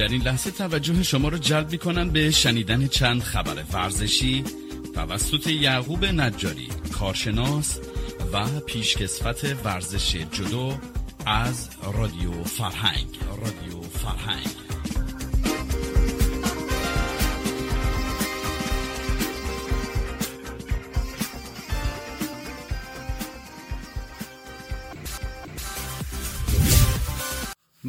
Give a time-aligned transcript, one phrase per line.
[0.00, 4.44] در این لحظه توجه شما را جلب می کنم به شنیدن چند خبر ورزشی
[4.94, 7.78] توسط یعقوب نجاری کارشناس
[8.32, 10.74] و پیشکسوت ورزش جدو
[11.26, 13.06] از رادیو فرهنگ.
[13.28, 14.69] رادیو فرهنگ.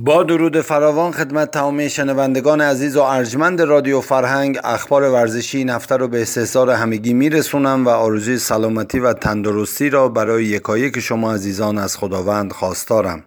[0.00, 6.08] با درود فراوان خدمت تمامی شنوندگان عزیز و ارجمند رادیو فرهنگ اخبار ورزشی نفته رو
[6.08, 11.96] به استحضار همگی میرسونم و آرزوی سلامتی و تندرستی را برای یکایک شما عزیزان از
[11.96, 13.24] خداوند خواستارم.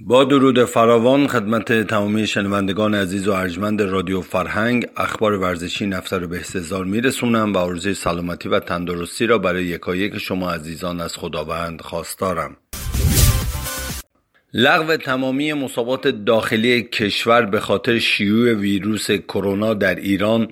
[0.00, 6.28] با درود فراوان خدمت تمامی شنوندگان عزیز و ارجمند رادیو فرهنگ اخبار ورزشی نفته رو
[6.28, 11.80] به استحضار میرسونم و آرزوی سلامتی و تندرستی را برای یکایک شما عزیزان از خداوند
[11.80, 12.56] خواستارم.
[14.54, 20.48] لغو تمامی مسابقات داخلی کشور به خاطر شیوع ویروس کرونا در ایران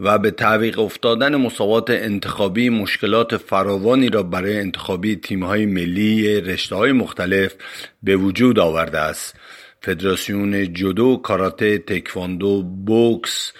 [0.00, 7.54] و به تعویق افتادن مسابقات انتخابی مشکلات فراوانی را برای انتخابی تیم‌های ملی رشته‌های مختلف
[8.02, 9.36] به وجود آورده است.
[9.80, 13.52] فدراسیون جودو، کاراته، تکواندو، بوکس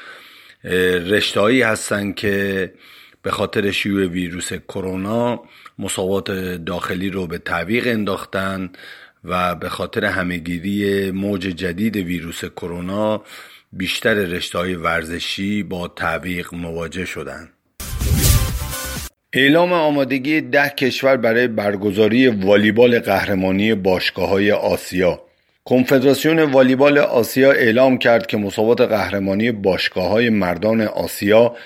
[1.05, 2.73] رشتهایی هستند که
[3.23, 5.43] به خاطر شیوع ویروس کرونا
[5.79, 6.31] مسابقات
[6.67, 8.71] داخلی رو به تعویق انداختن
[9.29, 13.23] و به خاطر همهگیری موج جدید ویروس کرونا
[13.73, 17.49] بیشتر رشته های ورزشی با تعویق مواجه شدند.
[19.33, 25.23] اعلام آمادگی ده کشور برای برگزاری والیبال قهرمانی باشگاه های آسیا
[25.65, 31.57] کنفدراسیون والیبال آسیا اعلام کرد که مسابقات قهرمانی باشگاه های مردان آسیا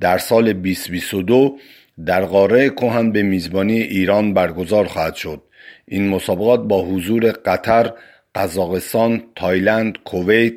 [0.00, 1.58] در سال 2022
[2.06, 5.42] در قاره کهن به میزبانی ایران برگزار خواهد شد.
[5.88, 7.92] این مسابقات با حضور قطر،
[8.34, 10.54] قزاقستان، تایلند، کویت،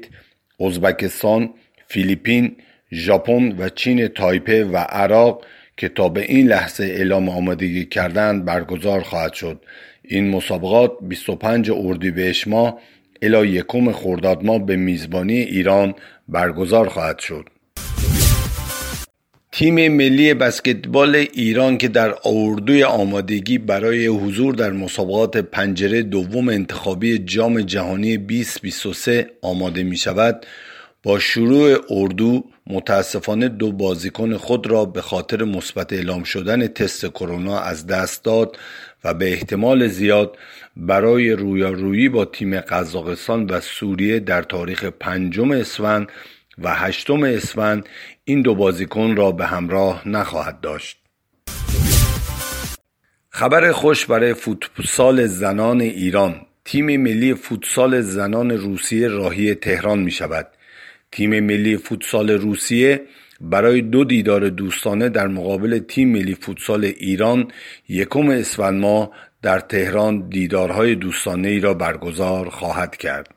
[0.60, 1.50] ازبکستان،
[1.88, 2.56] فیلیپین،
[2.94, 5.46] ژاپن و چین تایپه و عراق
[5.78, 9.62] که تا به این لحظه اعلام آمادگی کردند برگزار خواهد شد.
[10.04, 12.80] این مسابقات 25 اردیبهشت ماه
[13.22, 15.96] الی یکم خرداد ماه به میزبانی ایران
[16.28, 17.50] برگزار خواهد شد.
[19.58, 27.18] تیم ملی بسکتبال ایران که در اردوی آمادگی برای حضور در مسابقات پنجره دوم انتخابی
[27.18, 30.46] جام جهانی 2023 آماده می شود
[31.04, 37.60] با شروع اردو متاسفانه دو بازیکن خود را به خاطر مثبت اعلام شدن تست کرونا
[37.60, 38.58] از دست داد
[39.04, 40.38] و به احتمال زیاد
[40.78, 46.08] برای رویارویی با تیم قزاقستان و سوریه در تاریخ پنجم اسفند
[46.58, 47.90] و هشتم اسفند
[48.26, 50.98] این دو بازیکن را به همراه نخواهد داشت.
[53.30, 56.42] خبر خوش برای فوتسال زنان ایران.
[56.66, 60.48] تیم ملی فوتسال زنان روسیه راهی تهران می شود.
[61.12, 63.02] تیم ملی فوتسال روسیه
[63.42, 67.52] برای دو دیدار دوستانه در مقابل تیم ملی فوتسال ایران
[67.90, 69.12] یکم اسفند ماه
[69.42, 73.35] در تهران دیدارهای دوستانه ای را برگزار خواهد کرد.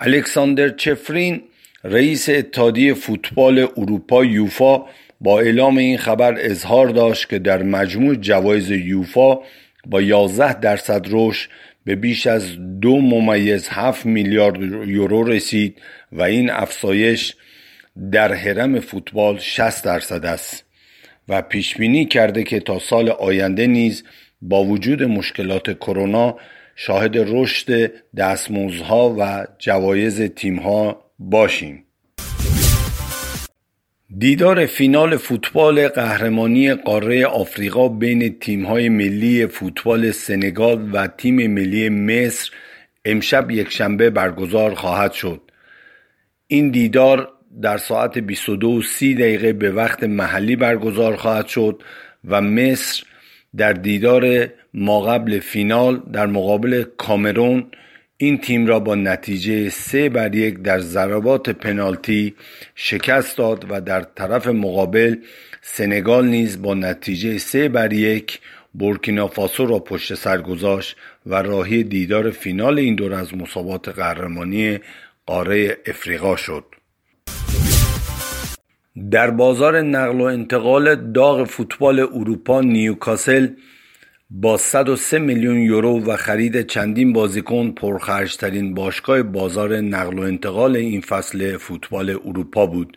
[0.00, 1.42] الکساندر چفرین
[1.84, 4.84] رئیس اتحادیه فوتبال اروپا یوفا
[5.20, 9.38] با اعلام این خبر اظهار داشت که در مجموع جوایز یوفا
[9.86, 11.50] با 11 درصد رشد
[11.84, 15.80] به بیش از دو ممیز هفت میلیارد یورو رسید
[16.12, 17.34] و این افزایش
[18.12, 20.64] در حرم فوتبال 60 درصد است
[21.28, 24.04] و پیش بینی کرده که تا سال آینده نیز
[24.42, 26.36] با وجود مشکلات کرونا
[26.80, 31.84] شاهد رشد دستمزدها و جوایز تیمها باشیم
[34.18, 42.50] دیدار فینال فوتبال قهرمانی قاره آفریقا بین تیم‌های ملی فوتبال سنگال و تیم ملی مصر
[43.04, 45.40] امشب یکشنبه برگزار خواهد شد.
[46.46, 47.28] این دیدار
[47.62, 51.82] در ساعت 22 سی دقیقه به وقت محلی برگزار خواهد شد
[52.28, 53.04] و مصر
[53.58, 57.66] در دیدار ماقبل فینال در مقابل کامرون
[58.16, 62.34] این تیم را با نتیجه سه بر یک در ضربات پنالتی
[62.74, 65.16] شکست داد و در طرف مقابل
[65.62, 68.40] سنگال نیز با نتیجه سه بر یک
[68.74, 70.96] بورکینافاسو را پشت سر گذاشت
[71.26, 74.78] و راهی دیدار فینال این دور از مسابقات قهرمانی
[75.26, 76.64] قاره افریقا شد.
[79.10, 83.48] در بازار نقل و انتقال داغ فوتبال اروپا نیوکاسل
[84.30, 91.00] با 103 میلیون یورو و خرید چندین بازیکن پرخرجترین باشگاه بازار نقل و انتقال این
[91.00, 92.96] فصل فوتبال اروپا بود.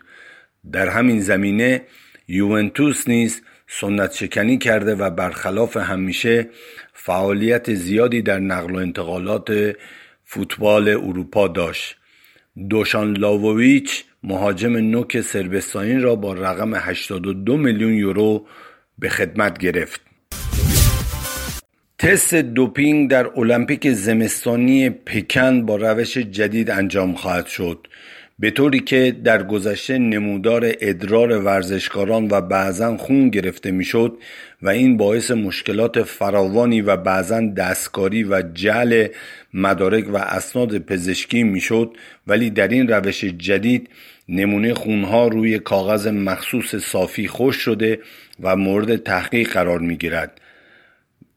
[0.72, 1.82] در همین زمینه
[2.28, 6.48] یوونتوس نیز سنت شکنی کرده و برخلاف همیشه
[6.92, 9.76] فعالیت زیادی در نقل و انتقالات
[10.24, 11.96] فوتبال اروپا داشت.
[12.56, 18.46] دوشان لاوویچ مهاجم نوک سربستانی را با رقم 82 میلیون یورو
[18.98, 20.00] به خدمت گرفت.
[21.98, 27.86] تست دوپینگ در المپیک زمستانی پکن با روش جدید انجام خواهد شد.
[28.42, 34.18] به طوری که در گذشته نمودار ادرار ورزشکاران و بعضا خون گرفته می‌شد
[34.62, 39.06] و این باعث مشکلات فراوانی و بعضا دستکاری و جعل
[39.54, 41.96] مدارک و اسناد پزشکی می‌شد
[42.26, 43.88] ولی در این روش جدید
[44.28, 47.98] نمونه خونها روی کاغذ مخصوص صافی خوش شده
[48.40, 50.40] و مورد تحقیق قرار می گیرد.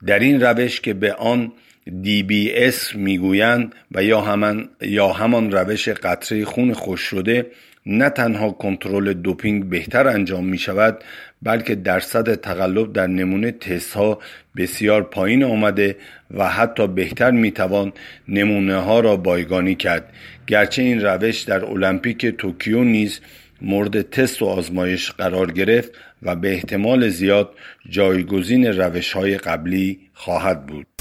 [0.06, 1.52] در این روش که به آن
[1.90, 7.52] DBS می‌گویند و یا همان, یا همان روش قطره خون خوش شده
[7.86, 11.04] نه تنها کنترل دوپینگ بهتر انجام می شود
[11.42, 14.20] بلکه درصد تقلب در نمونه تست ها
[14.58, 15.96] بسیار پایین آمده
[16.32, 17.94] و حتی بهتر می توان
[18.28, 20.14] نمونه ها را بایگانی کرد.
[20.48, 23.20] گرچه این روش در المپیک توکیو نیز
[23.62, 25.92] مورد تست و آزمایش قرار گرفت
[26.24, 27.50] و به احتمال زیاد
[27.90, 30.95] جایگزین روش های قبلی خواهد بود.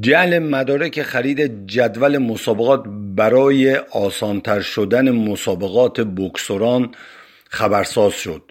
[0.00, 2.82] جعل مدارک خرید جدول مسابقات
[3.16, 6.90] برای آسانتر شدن مسابقات بکسوران
[7.48, 8.42] خبرساز شد.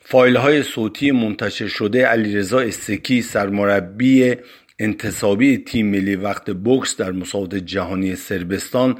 [0.00, 4.34] فایل های صوتی منتشر شده علیرضا استکی سرمربی
[4.78, 8.98] انتصابی تیم ملی وقت بوکس در مسابقات جهانی سربستان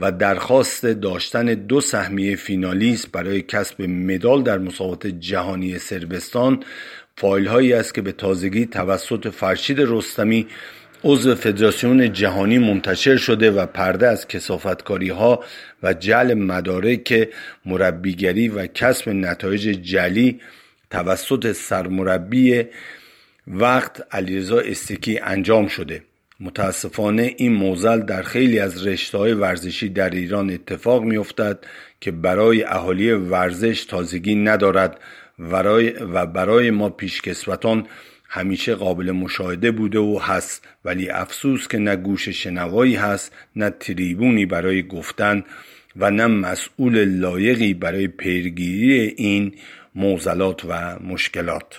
[0.00, 6.64] و درخواست داشتن دو سهمیه فینالیست برای کسب مدال در مسابقات جهانی سربستان
[7.16, 10.46] فایل هایی است که به تازگی توسط فرشید رستمی
[11.04, 15.44] عضو فدراسیون جهانی منتشر شده و پرده از کسافتکاری ها
[15.82, 17.28] و جعل مدارک
[17.64, 20.40] مربیگری و کسب نتایج جلی
[20.90, 22.64] توسط سرمربی
[23.46, 26.02] وقت علیرضا استکی انجام شده.
[26.40, 31.58] متاسفانه این موزل در خیلی از رشته های ورزشی در ایران اتفاق می افتد
[32.00, 35.00] که برای اهالی ورزش تازگی ندارد.
[35.38, 37.86] و برای ما پیشکسوتان
[38.34, 44.46] همیشه قابل مشاهده بوده و هست ولی افسوس که نه گوش شنوایی هست نه تریبونی
[44.46, 45.44] برای گفتن
[45.96, 49.54] و نه مسئول لایقی برای پیگیری این
[49.94, 51.78] موزلات و مشکلات.